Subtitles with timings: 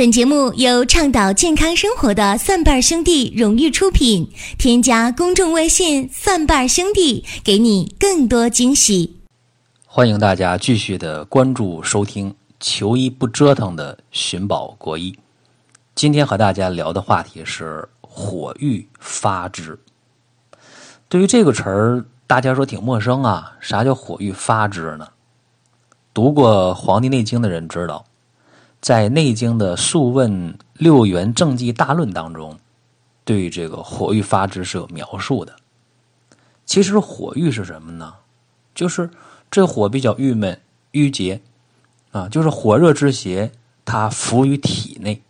[0.00, 4.32] 本节目由倡导健康生活的蒜瓣兄弟荣誉出品。
[4.56, 9.20] 添加公众微信“蒜瓣兄弟”，给你更多惊喜。
[9.84, 15.14] 欢迎大家继续的关注收听“求医不折腾”的寻宝国医。
[15.94, 19.78] 今天和大家聊的话题是“火郁发之”。
[21.10, 23.52] 对于这个词儿，大家说挺陌生啊。
[23.60, 25.06] 啥叫“火郁发之”呢？
[26.14, 28.06] 读过《黄帝内经》的人知道。
[28.80, 32.58] 在《内经》的《素问·六元正纪大论》当中，
[33.24, 35.56] 对这个火郁发之是有描述的。
[36.64, 38.14] 其实火郁是什么呢？
[38.74, 39.10] 就是
[39.50, 40.58] 这火比较郁闷、
[40.92, 41.42] 郁结
[42.12, 43.52] 啊，就是火热之邪，
[43.84, 45.22] 它伏于体内。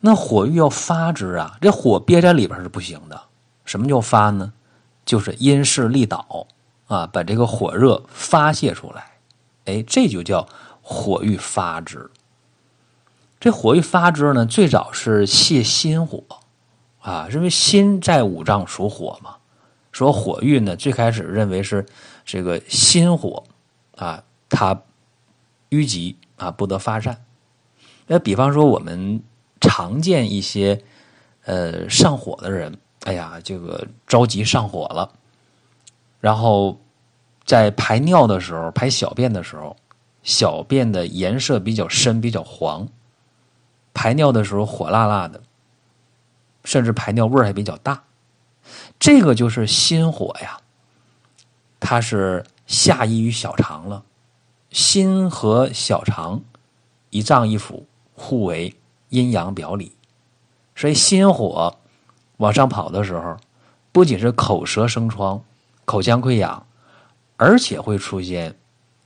[0.00, 3.22] 那火郁要发之啊，这火憋在里边是不行的。
[3.64, 4.52] 什么叫发呢？
[5.06, 6.46] 就是因势利导
[6.88, 9.12] 啊，把这个火热发泄出来。
[9.64, 10.46] 哎，这就叫
[10.82, 12.10] 火郁发之。
[13.42, 16.22] 这火郁发之呢，最早是泄心火，
[17.00, 19.34] 啊，因为心在五脏属火嘛。
[19.90, 21.84] 说火郁呢，最开始认为是
[22.24, 23.42] 这个心火，
[23.96, 24.80] 啊，它
[25.70, 27.24] 淤积啊，不得发散。
[28.06, 29.20] 那比方说，我们
[29.60, 30.80] 常见一些
[31.44, 35.10] 呃上火的人，哎呀，这个着急上火了，
[36.20, 36.78] 然后
[37.44, 39.76] 在排尿的时候、排小便的时候，
[40.22, 42.86] 小便的颜色比较深，比较黄。
[43.94, 45.42] 排尿的时候火辣辣的，
[46.64, 48.04] 甚至排尿味儿还比较大，
[48.98, 50.58] 这个就是心火呀。
[51.80, 54.04] 它是下移于小肠了，
[54.70, 56.42] 心和小肠
[57.10, 57.84] 一脏一腑，
[58.14, 58.74] 互为
[59.08, 59.92] 阴阳表里，
[60.76, 61.76] 所以心火
[62.36, 63.36] 往上跑的时候，
[63.90, 65.42] 不仅是口舌生疮、
[65.84, 66.64] 口腔溃疡，
[67.36, 68.56] 而且会出现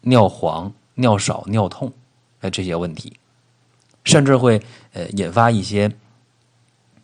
[0.02, 1.92] 尿黄、尿少、尿痛
[2.40, 3.18] 哎这些问题。
[4.06, 4.62] 甚至会
[4.92, 5.90] 呃引发一些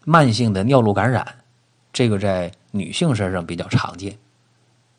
[0.05, 1.27] 慢性的尿路感染，
[1.92, 4.17] 这个在女性身上比较常见。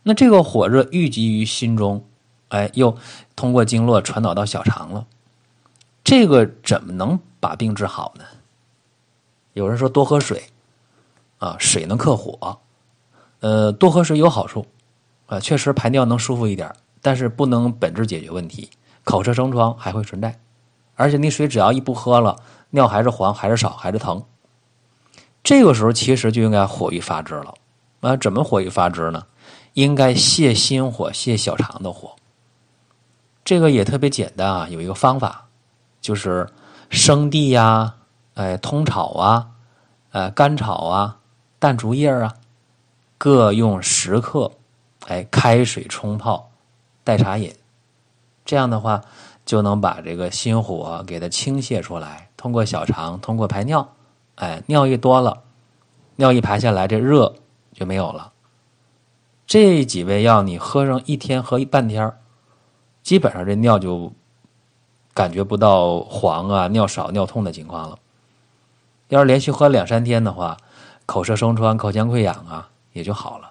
[0.03, 2.05] 那这个火热郁积于心中，
[2.49, 2.95] 哎，又
[3.37, 5.07] 通过经络传导到小肠了，
[6.03, 8.25] 这个怎么能把病治好呢？
[9.53, 10.43] 有人说多喝水，
[11.37, 12.59] 啊，水能克火，
[13.39, 14.67] 呃，多喝水有好处，
[15.27, 16.69] 啊，确实排尿能舒服一点，
[17.01, 18.69] 但是不能本质解决问题，
[19.05, 20.37] 口舌生疮还会存在。
[20.95, 22.35] 而且那水只要一不喝了，
[22.69, 24.23] 尿还是黄，还是少，还是疼。
[25.43, 27.53] 这个时候其实就应该火郁发之了。
[28.01, 29.25] 啊，怎么火郁发之呢？
[29.73, 32.15] 应该泻心火，泻小肠的火。
[33.43, 35.47] 这个也特别简单啊，有一个方法，
[35.99, 36.47] 就是
[36.89, 37.95] 生地呀，
[38.35, 39.47] 哎，通炒啊，
[40.11, 41.17] 呃，干炒啊，
[41.59, 42.35] 淡竹叶啊，
[43.17, 44.51] 各用十克，
[45.07, 46.51] 哎，开水冲泡，
[47.03, 47.53] 代茶饮。
[48.45, 49.01] 这样的话。
[49.45, 53.93] 就能把这个心火给它倾泻出来，通过小肠，通过排尿，
[54.35, 55.43] 哎，尿一多了，
[56.15, 57.35] 尿一排下来，这热
[57.73, 58.31] 就没有了。
[59.45, 62.13] 这几味药你喝上一天，喝一半天
[63.01, 64.13] 基本上这尿就
[65.13, 67.99] 感觉不到黄啊、尿少、尿痛的情况了。
[69.09, 70.57] 要是连续喝两三天的话，
[71.05, 73.49] 口舌生疮、口腔溃疡啊也就好了。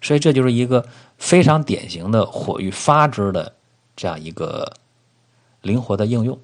[0.00, 0.86] 所以这就是一个
[1.18, 3.52] 非常典型的火郁发之的
[3.96, 4.72] 这样一个。
[5.62, 6.38] 灵活的应用。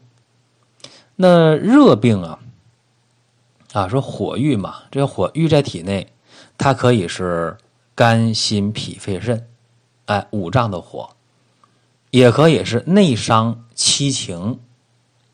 [1.17, 2.41] 那热病啊，
[3.73, 6.13] 啊说火郁嘛，这个火郁在体内，
[6.59, 7.57] 它可以是
[7.95, 9.49] 肝、心、脾、肺、肾，
[10.07, 11.11] 哎，五脏的火，
[12.11, 14.59] 也可以是内伤、七情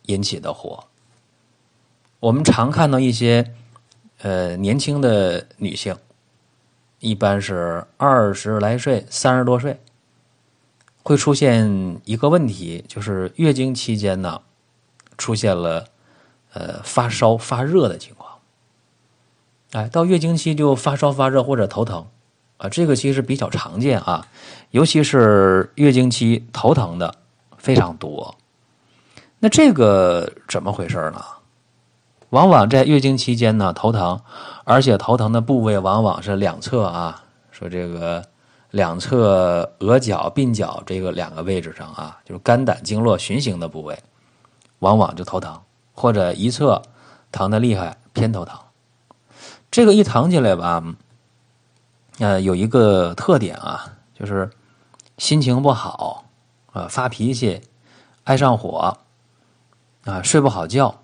[0.02, 0.84] 引起的火。
[2.20, 3.54] 我们常看到一些
[4.18, 5.96] 呃年轻的女性，
[6.98, 9.80] 一般是二十来岁、三十多岁。
[11.10, 14.42] 会出现一个问题，就是月经期间呢，
[15.18, 15.84] 出现了
[16.52, 18.30] 呃发烧发热的情况。
[19.72, 22.06] 哎，到月经期就发烧发热或者头疼
[22.58, 24.28] 啊，这个其实比较常见啊，
[24.70, 27.16] 尤其是月经期头疼的
[27.58, 28.36] 非常多。
[29.40, 31.20] 那这个怎么回事呢？
[32.28, 34.20] 往往在月经期间呢头疼，
[34.62, 38.24] 而且头疼的部位往往是两侧啊，说这个。
[38.70, 43.98] 两侧额角、鬓角这个两个位置上啊，就是肝胆经络循行的部位，
[44.78, 45.60] 往往就头疼，
[45.92, 46.80] 或者一侧
[47.32, 48.56] 疼的厉害，偏头疼。
[49.72, 50.84] 这个一疼起来吧，
[52.20, 54.48] 呃，有一个特点啊，就是
[55.18, 56.24] 心情不好，
[56.72, 57.60] 啊，发脾气，
[58.22, 58.96] 爱上火，
[60.04, 61.02] 啊，睡不好觉。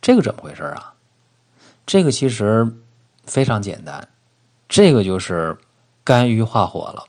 [0.00, 0.94] 这个怎么回事啊？
[1.84, 2.66] 这个其实
[3.24, 4.08] 非常简单，
[4.66, 5.54] 这个就是。
[6.06, 7.04] 肝郁化火了，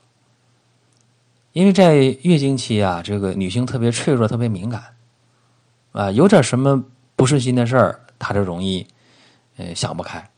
[1.52, 4.96] 因为在月经期啊，这个女性特别脆弱、特别敏感，
[5.92, 6.84] 啊，有点什么
[7.14, 8.84] 不顺心的事儿，他就容易
[9.56, 10.28] 呃想不开，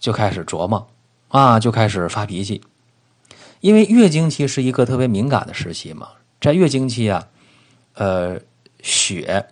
[0.00, 0.84] 就开始琢磨
[1.28, 2.60] 啊，就开始发脾气。
[3.60, 6.08] 因为月经期是一个特别敏感的时期嘛，
[6.40, 7.28] 在月经期啊，
[7.92, 8.40] 呃，
[8.82, 9.46] 血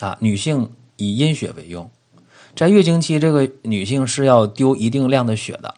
[0.00, 1.90] 啊，女性以阴血为用，
[2.56, 5.74] 在月经期，这个女性是要丢一定量的血的。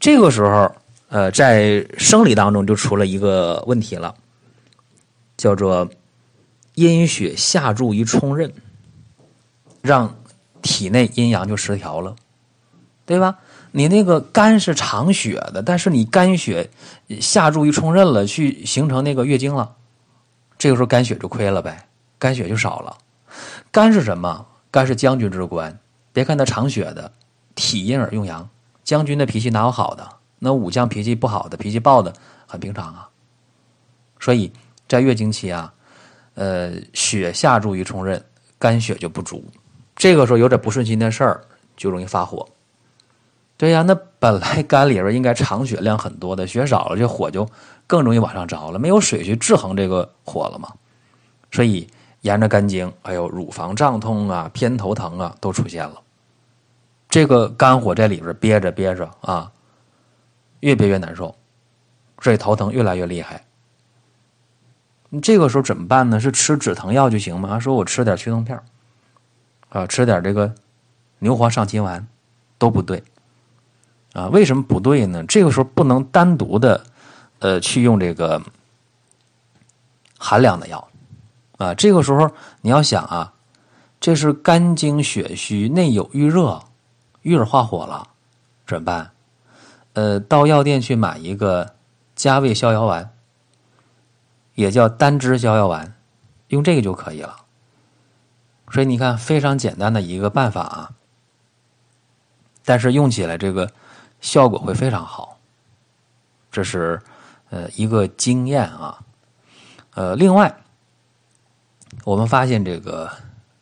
[0.00, 0.74] 这个时候，
[1.08, 4.14] 呃，在生理当中就出了一个问题了，
[5.36, 5.88] 叫做
[6.74, 8.50] 阴血下注于冲任，
[9.82, 10.16] 让
[10.62, 12.16] 体内阴阳就失调了，
[13.04, 13.38] 对吧？
[13.72, 16.68] 你那个肝是藏血的，但是你肝血
[17.20, 19.76] 下注于冲任了，去形成那个月经了，
[20.58, 21.86] 这个时候肝血就亏了呗，
[22.18, 22.96] 肝血就少了。
[23.70, 24.46] 肝是什么？
[24.70, 25.78] 肝是将军之官，
[26.12, 27.12] 别看他藏血的，
[27.54, 28.48] 体阴而用阳。
[28.90, 30.04] 将军的脾气哪有好的？
[30.40, 32.12] 那武将脾气不好的，脾气暴的
[32.44, 33.08] 很平常啊。
[34.18, 34.52] 所以
[34.88, 35.72] 在月经期啊，
[36.34, 38.20] 呃，血下注于冲任，
[38.58, 39.44] 肝血就不足，
[39.94, 41.40] 这个时候有点不顺心的事儿，
[41.76, 42.44] 就容易发火。
[43.56, 47.48] 对呀，那本来肝里边应该藏血量很多的，血少了，这火就
[47.86, 50.68] 更容易往上着了，没有水去制衡这个火了嘛。
[51.52, 51.86] 所以
[52.22, 56.02] 沿着肝经，还有乳房胀痛啊、偏头疼啊，都出现了。
[57.10, 59.50] 这个肝火在里边憋着憋着啊，
[60.60, 61.34] 越憋越难受，
[62.20, 63.44] 所以头疼越来越厉害。
[65.20, 66.20] 这个时候怎么办呢？
[66.20, 67.58] 是吃止疼药就行吗？
[67.58, 68.58] 说我吃点祛痛片
[69.70, 70.54] 啊，吃点这个
[71.18, 72.06] 牛黄上清丸，
[72.58, 73.02] 都不对。
[74.12, 75.24] 啊，为什么不对呢？
[75.24, 76.84] 这个时候不能单独的，
[77.40, 78.40] 呃，去用这个
[80.18, 80.88] 寒凉的药，
[81.58, 82.30] 啊，这个时候
[82.60, 83.32] 你要想啊，
[84.00, 86.60] 这是肝经血虚，内有郁热，
[87.22, 88.08] 郁而化火了，
[88.66, 89.12] 怎么办？
[89.94, 91.74] 呃，到药店去买一个
[92.14, 93.12] 加味逍遥丸，
[94.54, 95.94] 也叫单支逍遥丸，
[96.48, 97.44] 用这个就可以了。
[98.70, 100.90] 所以你看，非常简单的一个办法啊，
[102.64, 103.70] 但是用起来这个。
[104.22, 105.38] 效果会非常好，
[106.52, 107.00] 这是
[107.48, 108.98] 呃一个经验啊。
[109.94, 110.54] 呃，另外
[112.04, 113.10] 我们发现这个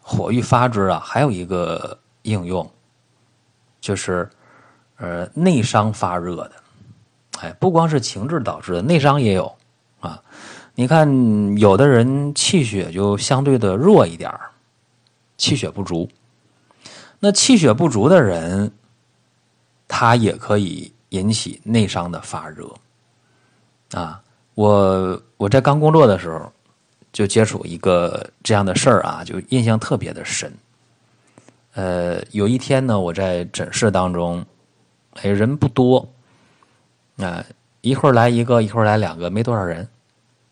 [0.01, 2.69] 火郁发之啊，还有一个应用，
[3.81, 4.29] 就是
[4.97, 6.53] 呃内伤发热的。
[7.41, 9.55] 哎，不光是情志导致的，内伤也有
[10.01, 10.23] 啊。
[10.75, 14.33] 你看，有的人气血就相对的弱一点
[15.37, 16.09] 气血不足。
[17.19, 18.73] 那气血不足的人。
[19.91, 22.71] 他也可以引起内伤的发热，
[23.93, 24.21] 啊，
[24.55, 26.53] 我我在刚工作的时候
[27.11, 30.53] 就接触一个这样的事儿啊，就印象特别的深。
[31.79, 34.45] 呃，有一天呢，我在诊室当中，
[35.23, 36.09] 哎，人不多，
[37.19, 37.45] 啊，
[37.83, 39.89] 一会儿来一个，一会儿来两个，没多少人，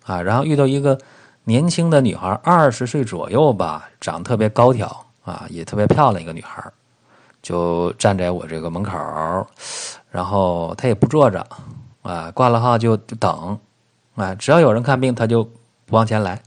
[0.04, 0.96] 啊，然后遇到一个
[1.42, 6.62] 年轻的女孩，二十岁左右吧，长得特别高挑，啊，也特别漂亮一个女孩。
[7.42, 8.96] 就站在我这个门口
[10.12, 11.44] 然后他也不坐着，
[12.02, 13.58] 啊，挂了号就等，
[14.14, 16.40] 啊，只要有人看病他就不往前来，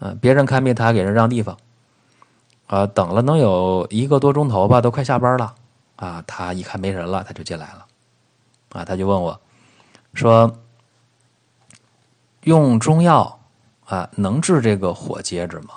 [0.00, 1.56] 啊，别人看病他还给人让地方，
[2.66, 5.54] 啊，等了能有一个多钟头吧，都快下班了，
[5.96, 7.86] 啊，他一看没人了，他就进来了，
[8.70, 9.38] 啊，他就问我，
[10.14, 10.50] 说
[12.42, 13.38] 用中药
[13.84, 15.74] 啊能治这个火疖子吗？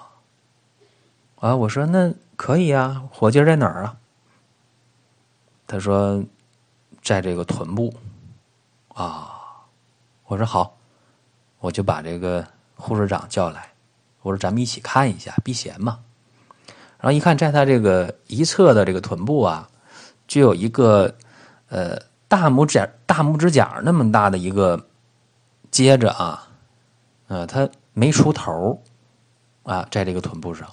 [1.40, 3.96] 啊，我说那可以啊，火疖在哪儿啊？
[5.68, 6.24] 他说，
[7.04, 7.94] 在这个臀部，
[8.94, 9.66] 啊，
[10.26, 10.78] 我说好，
[11.60, 13.70] 我就把这个护士长叫来，
[14.22, 16.00] 我说咱们一起看一下，避嫌嘛。
[17.00, 19.70] 然后一看，在他这个一侧的这个臀部啊，
[20.28, 21.14] 就有一个
[21.70, 24.88] 呃大拇指大拇指甲那么大的一个
[25.72, 26.48] 接着啊，
[27.28, 28.82] 呃，他没出头
[29.64, 30.68] 啊，在这个臀部上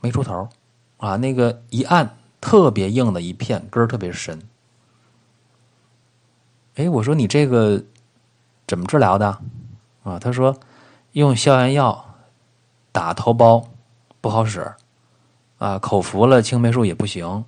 [0.00, 0.48] 没出头
[0.98, 2.16] 啊，那个一按。
[2.38, 4.40] 特别硬的一片，根儿特别深。
[6.76, 7.82] 哎，我说你这个
[8.68, 9.26] 怎么治疗的？
[10.04, 10.56] 啊，他说
[11.12, 12.14] 用消炎药
[12.92, 13.64] 打头孢
[14.20, 14.72] 不好使，
[15.58, 17.44] 啊，口服了青霉素也不行，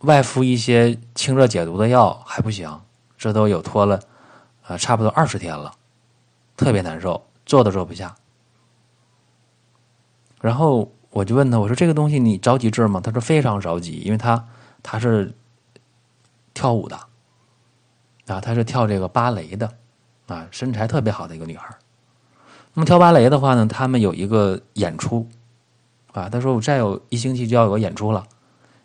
[0.00, 2.80] 外敷一些清热解毒的药还不行，
[3.16, 4.00] 这都有拖了
[4.62, 5.74] 啊，差不多二十天了，
[6.56, 8.14] 特别难受，坐都坐不下。
[10.40, 10.92] 然后。
[11.14, 12.98] 我就问他，我说这个东西你着急治吗？
[12.98, 14.48] 他说非常着急，因为他
[14.82, 15.34] 他是
[16.54, 16.96] 跳舞的
[18.28, 19.70] 啊，他是跳这个芭蕾的
[20.26, 21.68] 啊，身材特别好的一个女孩。
[22.72, 25.28] 那么跳芭蕾的话呢，他们有一个演出
[26.12, 28.26] 啊，他说我再有一星期就要有个演出了，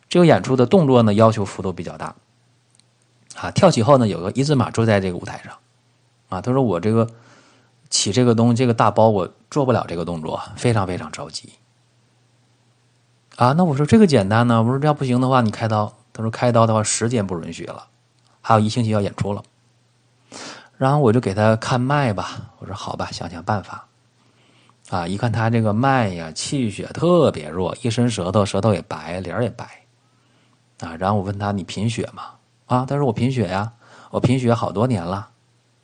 [0.09, 2.15] 这个演出的动作呢要求幅度比较大
[3.35, 5.53] 啊，跳起后呢有个一字马坐在这个舞台上
[6.29, 7.09] 啊，他说我这个
[7.89, 11.53] 起这个东这个大包我做不了这个动作，非常非常着急。
[13.35, 15.93] 啊，那我说这个简单呢，我说这要不行的话，你开刀。
[16.13, 17.87] 他说开刀的话时间不允许了，
[18.41, 19.43] 还有一星期要演出了。
[20.77, 23.86] 然后我就给他看脉吧，我说好吧，想想办法。
[24.89, 29.65] 啊，一看他这个脉呀，气血特别弱，一伸舌头，舌头也白，脸也白。
[30.79, 32.23] 啊，然后我问他你贫血吗？
[32.67, 33.69] 啊，他说我贫血呀，
[34.11, 35.27] 我贫血好多年了。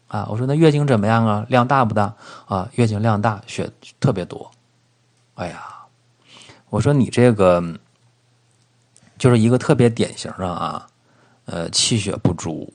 [0.08, 1.46] 啊，我说那月经怎么样啊？
[1.50, 2.14] 量大不大？
[2.46, 3.70] 啊，月经量大，血
[4.00, 4.50] 特别多。
[5.34, 5.66] 哎呀，
[6.70, 7.62] 我说你这个
[9.18, 10.88] 就是一个特别典型的啊，
[11.44, 12.72] 呃，气血不足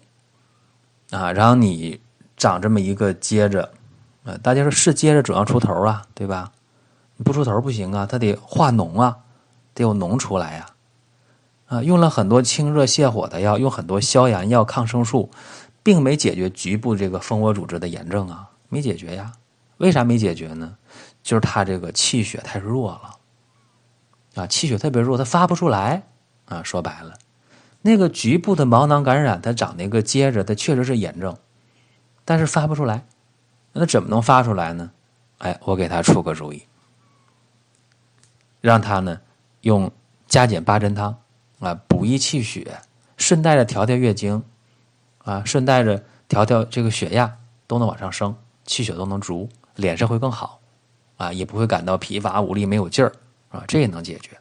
[1.11, 1.99] 啊，然后你
[2.37, 3.73] 长这么一个接着。
[4.37, 6.53] 大家说是接着总要出头啊，对吧？
[7.25, 9.19] 不出头不行啊，它得化脓啊，
[9.75, 10.67] 得有脓出来呀。
[11.67, 15.31] 啊，用了很多清热泻火的药，用很多消炎药、抗生素，
[15.83, 19.33] 并没解决局部这个蜂窝组织的炎症啊，没解决呀。
[19.79, 20.77] 为啥没解决呢？
[21.23, 26.05] 就是他这个气血太弱了，啊，气血特别弱，它发不出来
[26.47, 26.63] 啊。
[26.63, 27.15] 说白了，
[27.83, 31.37] 那个局部的毛囊感染，它长那个结着，它确实是炎症，
[32.25, 33.07] 但是发不出来。
[33.79, 34.91] 那怎么能发出来呢？
[35.39, 36.63] 哎，我给他出个主意，
[38.61, 39.21] 让他呢
[39.61, 39.91] 用
[40.27, 41.17] 加减八珍汤
[41.61, 42.81] 啊，补益气血，
[43.17, 44.43] 顺带着调调月经
[45.19, 47.33] 啊，顺带着调调这个血压
[47.69, 50.59] 都能往上升，气血都能足，脸色会更好
[51.17, 53.13] 啊，也不会感到疲乏无力、没有劲儿
[53.51, 54.37] 啊，这也能解决。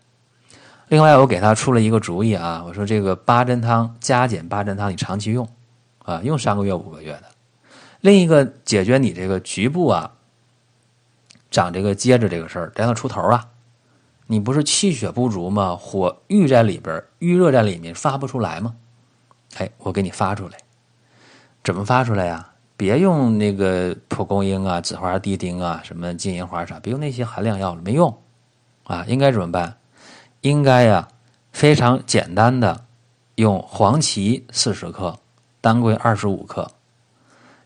[0.87, 5.47] 另外，我给他出了一个主意啊，我说这个八珍汤加减八珍汤，你长期用
[5.99, 7.23] 啊，用三个月、五个月的。
[8.01, 10.13] 另一个解决你这个局部啊
[11.49, 13.47] 长这个疖子这个事儿，让它出头啊！
[14.27, 15.75] 你不是气血不足吗？
[15.75, 18.75] 火郁在里边，郁热在里面发不出来吗？
[19.55, 20.57] 哎，我给你发出来，
[21.63, 22.51] 怎么发出来呀？
[22.75, 28.15] 别用那个蒲公英啊、紫花地丁啊、什么金银花啥，别用那些寒凉药了，没用
[28.83, 29.03] 啊！
[29.07, 29.77] 应该怎么办？
[30.41, 31.07] 应该呀，
[31.53, 32.85] 非常简单的，
[33.35, 35.17] 用黄芪四十克，
[35.61, 36.69] 当归二十五克。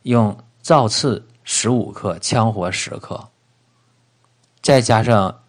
[0.03, 3.29] 用造刺十五克，羌活十克，
[4.61, 5.43] 再加上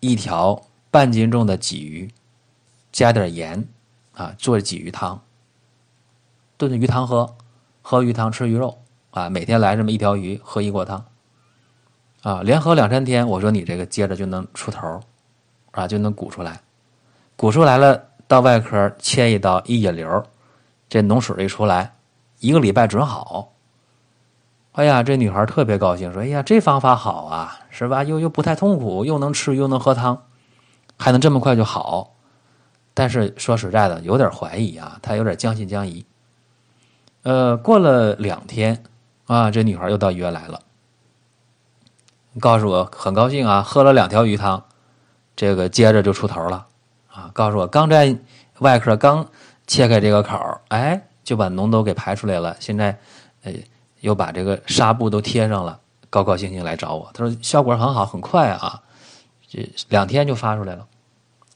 [0.00, 2.12] 一条半斤重的鲫鱼，
[2.92, 3.66] 加点盐
[4.14, 5.20] 啊，做鲫鱼汤，
[6.56, 7.36] 炖着鱼汤喝，
[7.80, 11.04] 喝鱼汤吃鱼肉啊，每天来这么一条鱼，喝一锅汤。
[12.22, 15.00] 啊，连喝两三天，我说你这个接着就能出头
[15.72, 16.60] 啊，就能鼓出来，
[17.36, 20.24] 鼓出来了，到外科切一刀一引流，
[20.88, 21.92] 这脓水一出来。
[22.42, 23.52] 一个礼拜准好。
[24.72, 28.02] 哎呀，这女孩特别高兴，说：“哎呀，这方法好啊，是吧？
[28.02, 30.24] 又又不太痛苦，又能吃，又能喝汤，
[30.98, 32.14] 还能这么快就好。”
[32.94, 36.04] 但是说实在的，有点怀疑啊，她有点将信将疑。
[37.22, 38.82] 呃，过了两天
[39.26, 40.60] 啊，这女孩又到医院来了，
[42.40, 44.64] 告诉我很高兴啊，喝了两条鱼汤，
[45.36, 46.66] 这个接着就出头了
[47.06, 47.30] 啊。
[47.32, 48.18] 告诉我刚在
[48.58, 49.28] 外科刚
[49.68, 51.06] 切开这个口哎。
[51.24, 52.98] 就把脓都给排出来了，现在，
[53.44, 53.52] 呃，
[54.00, 55.78] 又把这个纱布都贴上了，
[56.10, 57.10] 高高兴兴来找我。
[57.14, 58.82] 他说效果很好，很快啊，
[59.48, 60.86] 这两天就发出来了。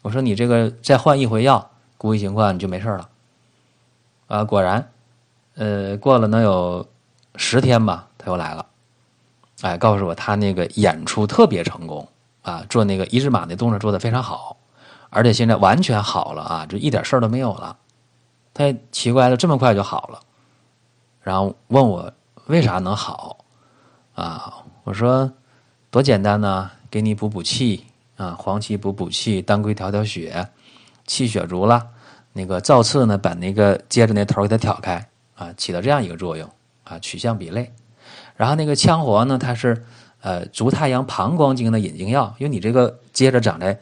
[0.03, 1.69] 我说你这个再换一回药，
[1.99, 3.09] 估计情况你就没事了。
[4.29, 4.89] 啊，果然，
[5.55, 6.87] 呃，过了能有
[7.35, 8.67] 十天吧，他又来了，
[9.63, 12.07] 哎，告诉我他那个演出特别成功
[12.43, 14.57] 啊，做那个一字马那动作做的非常好，
[15.11, 17.77] 而且现在完全好了啊，就一点事儿都没有了。
[18.57, 20.19] 他奇怪了，这么快就好了，
[21.21, 22.11] 然后问我
[22.47, 23.45] 为啥能好
[24.15, 24.65] 啊？
[24.85, 25.31] 我说
[25.91, 27.85] 多简单呢，给你补补气
[28.17, 30.49] 啊，黄芪补补气，当归调调血，
[31.07, 31.87] 气血足了。
[32.33, 36.51] 那个燥刺呢，把那个接着那头给它挑开啊，起到这样一个作用
[36.85, 37.71] 啊，取象比类。
[38.37, 39.85] 然后那个羌活呢，它是
[40.23, 43.79] 呃足太阳膀胱经的引经药，因为你这个接着长在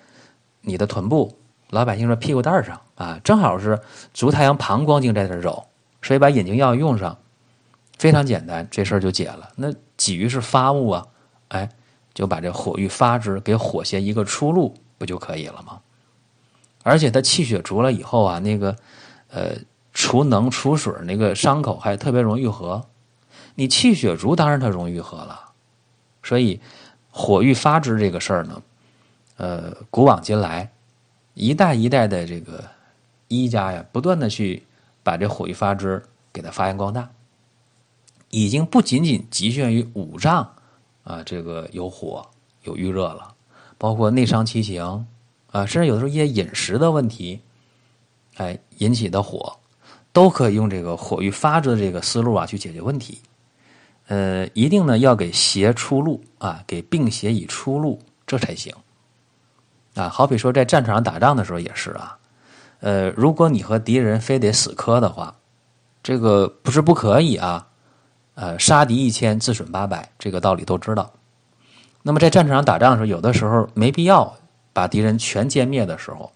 [0.62, 1.38] 你的臀部。
[1.70, 3.80] 老百姓说屁股蛋上啊，正好是
[4.12, 5.66] 足太阳膀胱经在这儿走，
[6.02, 7.18] 所以把眼睛药用上，
[7.98, 9.50] 非常简单，这事儿就解了。
[9.56, 11.06] 那鲫鱼是发物啊，
[11.48, 11.68] 哎，
[12.12, 15.80] 就把这火郁发之给火邪一个出路，不就可以了吗？
[16.82, 18.76] 而且它气血足了以后啊，那个
[19.30, 19.52] 呃
[19.92, 22.84] 除脓除水那个伤口还特别容易愈合。
[23.56, 25.40] 你气血足，当然它容易愈合了。
[26.22, 26.60] 所以
[27.10, 28.62] 火郁发之这个事儿呢，
[29.36, 30.70] 呃，古往今来。
[31.34, 32.62] 一代一代的这个
[33.28, 34.62] 医家呀，不断的去
[35.02, 36.02] 把这火郁发之
[36.32, 37.08] 给它发扬光大，
[38.30, 40.54] 已经不仅仅局限于五脏
[41.04, 42.26] 啊，这个有火
[42.62, 43.34] 有郁热了，
[43.78, 45.06] 包括内伤七情
[45.50, 47.40] 啊，甚至有的时候一些饮食的问题，
[48.36, 49.56] 哎引起的火，
[50.12, 53.18] 都可以用这个火郁发之的这个思路啊去解决问题。
[54.06, 58.74] 呃，一定呢要给邪出路啊，给病邪以出路，这才行。
[59.94, 62.18] 啊，好比说在战场上打仗的时候也是啊，
[62.84, 65.36] 呃，如果你和敌人非得死磕的话，
[66.02, 67.68] 这个不是不可以啊，
[68.34, 71.10] 呃，杀敌一千，自损八百，这个道理都知道。
[72.02, 74.36] 那么在战场上打仗的时候，有的时候没必要
[74.74, 76.32] 把敌人全歼灭的时候，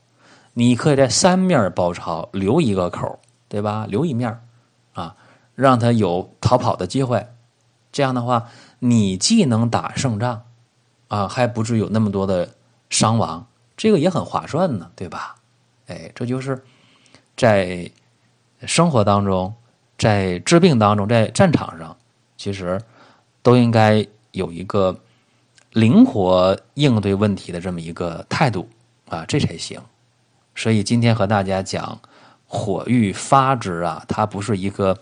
[0.54, 3.84] 你可以在三面包抄，留一个口，对吧？
[3.86, 4.40] 留一面
[4.94, 5.16] 啊，
[5.54, 7.26] 让他有逃跑的机会。
[7.92, 10.44] 这样的话，你既能打胜仗，
[11.08, 12.54] 啊，还不至于有那么多的
[12.88, 15.34] 伤亡，这个也很划算呢，对吧？
[15.88, 16.62] 哎，这就是
[17.36, 17.90] 在
[18.62, 19.52] 生活当中，
[19.98, 21.96] 在治病当中，在战场上，
[22.36, 22.80] 其实
[23.42, 24.98] 都应该有一个
[25.72, 28.68] 灵活应对问题的这么一个态度
[29.08, 29.80] 啊，这才行。
[30.54, 32.00] 所以今天和大家讲
[32.46, 34.98] 火欲发之啊，它不是一个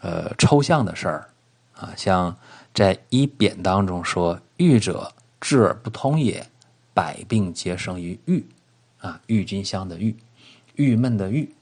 [0.00, 1.26] 呃抽象的事儿。
[1.72, 2.36] 啊，像
[2.74, 5.10] 在医扁当中说：“郁者，
[5.40, 6.46] 治而不通也，
[6.92, 8.44] 百病皆生于郁。”
[9.00, 10.14] 啊，郁金香的郁，
[10.74, 11.52] 郁闷的郁。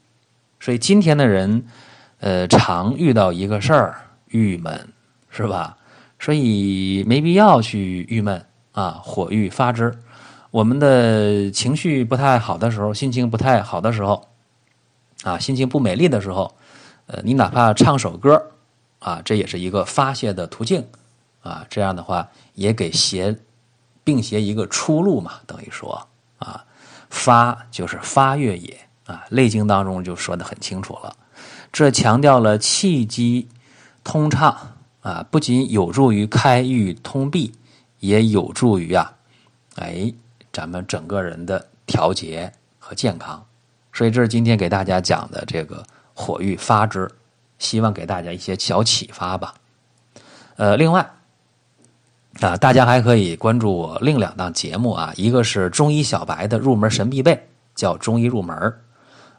[0.60, 1.64] 所以今天的人，
[2.20, 3.94] 呃，常遇到一个事儿，
[4.28, 4.88] 郁闷，
[5.30, 5.76] 是吧？
[6.18, 9.96] 所以没必要去郁闷啊，火欲发之。
[10.50, 14.28] 我们的情绪不太好的时候，心情不太好的时候，
[15.22, 16.54] 啊，心情不美丽的时候，
[17.06, 18.52] 呃，你哪怕唱首歌。
[19.00, 20.84] 啊，这也是一个发泄的途径，
[21.40, 23.38] 啊，这样的话也给邪
[24.02, 26.08] 病邪一个出路嘛，等于说
[26.40, 26.64] 啊，
[27.10, 31.16] 发就是发跃也啊，《内经》当中就说的很清楚了，
[31.72, 33.48] 这强调了气机
[34.04, 37.52] 通畅啊，不仅有助于开郁通闭，
[38.00, 39.14] 也有助于啊，
[39.76, 40.12] 哎，
[40.52, 43.46] 咱们整个人的调节和健康，
[43.92, 45.84] 所以这是今天给大家讲的这个
[46.14, 47.10] 火欲发之。
[47.58, 49.52] 希望给大家一些小启发吧。
[50.58, 51.10] 呃，另外
[52.40, 58.74] 啊，大家还可以关注我另两档节目啊，一个是中医小白的入门神必备，叫中医入门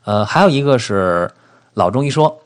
[0.04, 1.32] 呃，还有一个是
[1.74, 2.38] 老中医说，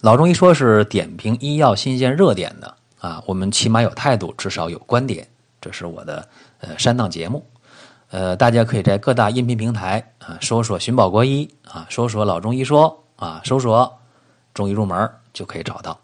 [0.00, 3.22] 老中医说是点评医药新鲜热点的啊。
[3.26, 5.26] 我们起码有态度，至少有观点，
[5.60, 6.26] 这是我的
[6.60, 7.44] 呃三档节目。
[8.10, 13.98] 呃，大家可以在各大音频平台啊搜索“寻宝国医”啊，搜索“老中医说”啊，搜索。
[14.54, 15.98] 中医入门就可以找到，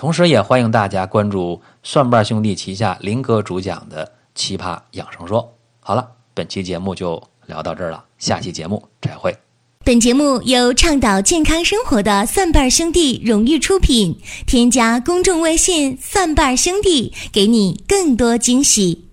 [0.00, 5.42] 同时也欢迎大家关注蒜瓣兄弟旗下林哥主讲的《奇葩养生说》。
[5.78, 9.36] 好了，本期节目就聊到这儿了，下期节目再会。
[9.84, 19.09] 本节目由倡导健康生活的蒜瓣兄弟荣誉出品，添加公众微信“蒜瓣兄弟”，给你更多惊喜。